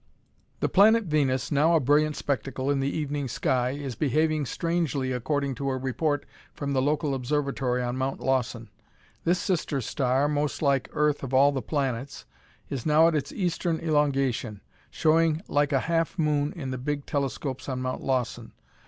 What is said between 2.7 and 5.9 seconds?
in the evening sky, is behaving strangely according to a